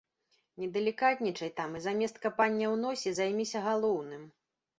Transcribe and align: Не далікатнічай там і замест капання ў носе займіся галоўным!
Не 0.61 0.69
далікатнічай 0.77 1.51
там 1.59 1.75
і 1.81 1.81
замест 1.87 2.17
капання 2.25 2.65
ў 2.73 2.81
носе 2.87 3.15
займіся 3.21 3.63
галоўным! 3.69 4.27